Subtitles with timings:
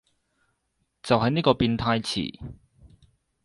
[1.03, 2.39] 就係呢個變態詞